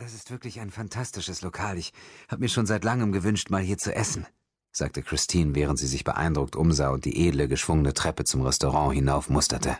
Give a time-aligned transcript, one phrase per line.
[0.00, 1.76] Das ist wirklich ein fantastisches Lokal.
[1.76, 1.92] Ich
[2.30, 4.26] habe mir schon seit langem gewünscht, mal hier zu essen,
[4.72, 9.76] sagte Christine, während sie sich beeindruckt umsah und die edle, geschwungene Treppe zum Restaurant hinaufmusterte.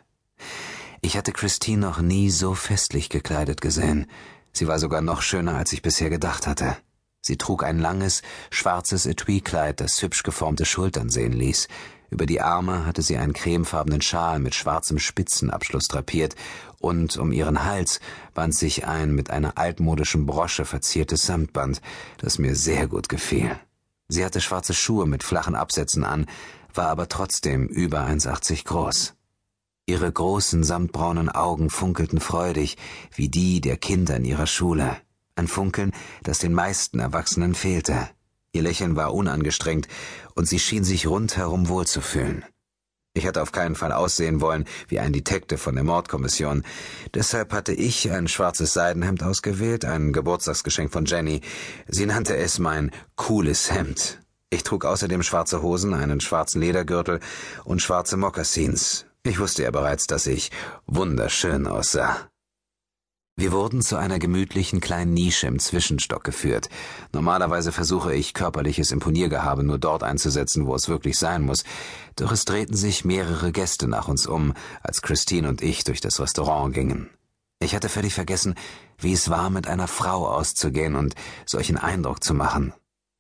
[1.01, 4.09] Ich hatte Christine noch nie so festlich gekleidet gesehen.
[4.53, 6.77] Sie war sogar noch schöner, als ich bisher gedacht hatte.
[7.23, 11.67] Sie trug ein langes, schwarzes Etui-Kleid, das hübsch geformte Schultern sehen ließ.
[12.11, 16.35] Über die Arme hatte sie einen cremefarbenen Schal mit schwarzem Spitzenabschluss drapiert,
[16.79, 18.01] und um ihren Hals
[18.35, 21.81] band sich ein mit einer altmodischen Brosche verziertes Samtband,
[22.19, 23.57] das mir sehr gut gefiel.
[24.09, 26.27] Sie hatte schwarze Schuhe mit flachen Absätzen an,
[26.75, 29.15] war aber trotzdem über 1,80 groß.
[29.87, 32.77] Ihre großen samtbraunen Augen funkelten freudig,
[33.15, 34.97] wie die der Kinder in ihrer Schule.
[35.37, 35.93] Ein Funkeln,
[36.23, 38.09] das den meisten Erwachsenen fehlte.
[38.53, 39.89] Ihr Lächeln war unangestrengt,
[40.35, 42.45] und sie schien sich rundherum wohlzufühlen.
[43.13, 46.63] Ich hatte auf keinen Fall aussehen wollen wie ein Detective von der Mordkommission.
[47.13, 51.41] Deshalb hatte ich ein schwarzes Seidenhemd ausgewählt, ein Geburtstagsgeschenk von Jenny.
[51.89, 54.21] Sie nannte es mein cooles Hemd.
[54.49, 57.19] Ich trug außerdem schwarze Hosen, einen schwarzen Ledergürtel
[57.65, 59.07] und schwarze Mokassins.
[59.25, 60.51] Ich wusste ja bereits, dass ich
[60.87, 62.30] wunderschön aussah.
[63.41, 66.69] Wir wurden zu einer gemütlichen kleinen Nische im Zwischenstock geführt.
[67.15, 71.65] Normalerweise versuche ich, körperliches Imponiergehabe nur dort einzusetzen, wo es wirklich sein muss.
[72.17, 74.53] Doch es drehten sich mehrere Gäste nach uns um,
[74.83, 77.09] als Christine und ich durch das Restaurant gingen.
[77.61, 78.57] Ich hatte völlig vergessen,
[78.99, 81.15] wie es war, mit einer Frau auszugehen und
[81.47, 82.75] solchen Eindruck zu machen.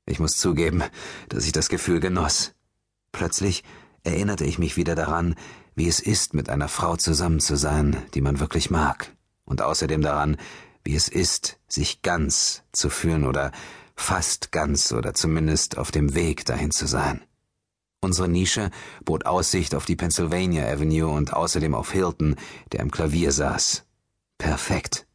[0.05, 0.83] Ich muss zugeben,
[1.31, 2.53] dass ich das Gefühl genoss.
[3.12, 3.65] Plötzlich
[4.03, 5.34] erinnerte ich mich wieder daran,
[5.75, 9.15] wie es ist, mit einer Frau zusammen zu sein, die man wirklich mag
[9.51, 10.39] und außerdem daran,
[10.83, 13.53] wie es ist, sich ganz zu fühlen oder
[13.97, 17.20] fast ganz oder zumindest auf dem Weg dahin zu sein.
[18.01, 18.71] Unsere Nische
[19.05, 22.37] bot Aussicht auf die Pennsylvania Avenue und außerdem auf Hilton,
[22.73, 23.84] der im Klavier saß.
[24.39, 25.06] Perfekt.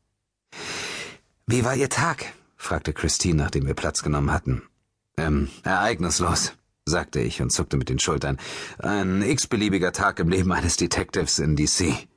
[1.48, 2.34] Wie war Ihr Tag?
[2.58, 4.64] fragte Christine, nachdem wir Platz genommen hatten.
[5.18, 6.54] Ähm, ereignislos,
[6.86, 8.38] sagte ich und zuckte mit den Schultern.
[8.78, 12.08] Ein x-beliebiger Tag im Leben eines Detectives in DC.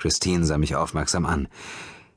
[0.00, 1.48] Christine sah mich aufmerksam an.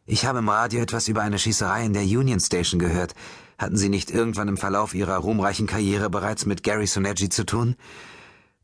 [0.06, 3.14] Ich habe im Radio etwas über eine Schießerei in der Union Station gehört.
[3.58, 7.76] Hatten Sie nicht irgendwann im Verlauf Ihrer ruhmreichen Karriere bereits mit Gary Sonetti zu tun?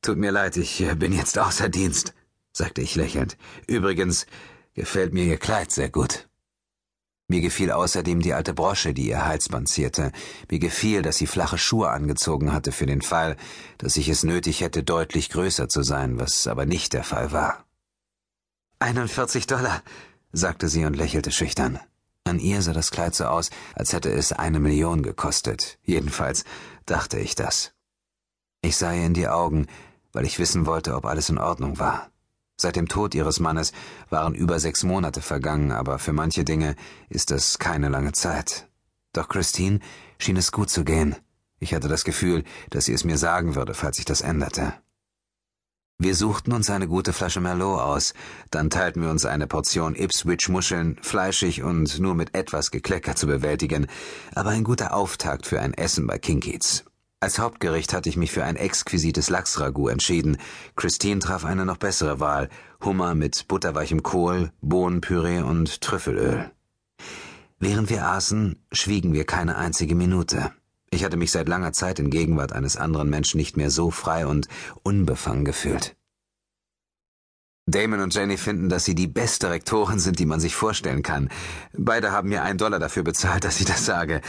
[0.02, 2.13] Tut mir leid, ich äh, bin jetzt außer Dienst,
[2.52, 3.38] sagte ich lächelnd.
[3.68, 4.25] Übrigens
[4.74, 6.28] gefällt mir Ihr Kleid sehr gut.
[7.31, 10.12] Mir gefiel außerdem die alte Brosche, die ihr Halsband zierte.
[10.50, 13.38] Mir gefiel, dass sie flache Schuhe angezogen hatte für den Fall,
[13.78, 17.69] dass ich es nötig hätte, deutlich größer zu sein, was aber nicht der Fall war.
[18.81, 19.84] 41 Dollar,
[20.31, 21.79] sagte sie und lächelte schüchtern.
[22.23, 25.79] An ihr sah das Kleid so aus, als hätte es eine Million gekostet.
[25.84, 26.45] Jedenfalls
[26.85, 27.73] dachte ich das.
[28.62, 29.68] Ich sah ihr in die Augen,
[30.13, 32.09] weil ich wissen wollte, ob alles in Ordnung war.
[32.56, 33.73] Seit dem Tod ihres Mannes
[34.09, 36.78] waren über sechs Monate vergangen, aber für manche Dinge
[37.09, 38.69] ist das keine lange Zeit.
[39.12, 39.79] Doch Christine
[40.19, 41.18] schien es gut zu gehen.
[41.59, 44.73] Ich hatte das Gefühl, dass sie es mir sagen würde, falls sich das änderte.
[46.01, 48.13] Wir suchten uns eine gute Flasche Merlot aus,
[48.51, 53.85] dann teilten wir uns eine Portion Ipswich-Muscheln, fleischig und nur mit etwas Geklecker zu bewältigen,
[54.33, 56.85] aber ein guter Auftakt für ein Essen bei Kinkies.
[57.19, 60.38] Als Hauptgericht hatte ich mich für ein exquisites Lachsragout entschieden.
[60.77, 62.47] Christine traf eine noch bessere Wahl:
[62.81, 66.49] Hummer mit butterweichem Kohl, Bohnenpüree und Trüffelöl.
[67.59, 70.53] Während wir aßen, schwiegen wir keine einzige Minute.
[70.91, 74.25] Ich hatte mich seit langer Zeit in Gegenwart eines anderen Menschen nicht mehr so frei
[74.25, 74.47] und
[74.83, 75.95] unbefangen gefühlt.
[77.67, 81.29] Damon und Jenny finden, dass sie die beste Rektorin sind, die man sich vorstellen kann.
[81.77, 84.22] Beide haben mir einen Dollar dafür bezahlt, dass ich das sage.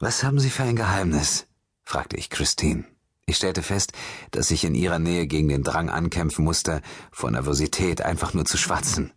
[0.00, 1.46] Was haben Sie für ein Geheimnis?
[1.82, 2.84] fragte ich Christine.
[3.26, 3.92] Ich stellte fest,
[4.32, 6.82] dass ich in ihrer Nähe gegen den Drang ankämpfen musste,
[7.12, 9.12] vor Nervosität einfach nur zu schwatzen.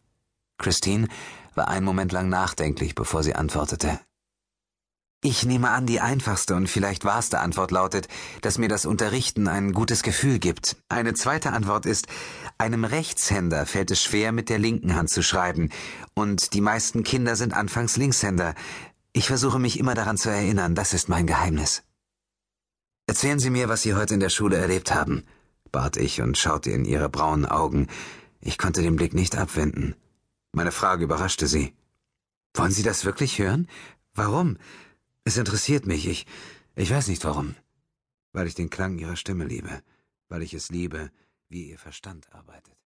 [0.59, 1.07] Christine
[1.55, 3.99] war einen Moment lang nachdenklich, bevor sie antwortete.
[5.25, 8.09] Ich nehme an, die einfachste und vielleicht wahrste Antwort lautet,
[8.41, 10.75] dass mir das Unterrichten ein gutes Gefühl gibt.
[10.89, 12.07] Eine zweite Antwort ist,
[12.57, 15.69] einem Rechtshänder fällt es schwer, mit der linken Hand zu schreiben,
[16.13, 18.53] und die meisten Kinder sind anfangs Linkshänder.
[19.13, 21.83] Ich versuche mich immer daran zu erinnern, das ist mein Geheimnis.
[23.07, 25.23] Erzählen Sie mir, was Sie heute in der Schule erlebt haben,
[25.71, 27.87] bat ich und schaute in ihre braunen Augen.
[28.41, 29.95] Ich konnte den Blick nicht abwenden.
[30.51, 31.73] Meine Frage überraschte sie.
[32.55, 33.69] Wollen Sie das wirklich hören?
[34.13, 34.57] Warum?
[35.25, 36.25] Es interessiert mich, ich,
[36.75, 37.55] ich weiß nicht warum.
[38.33, 39.83] Weil ich den Klang ihrer Stimme liebe,
[40.27, 41.11] weil ich es liebe,
[41.49, 42.82] wie ihr Verstand arbeitet.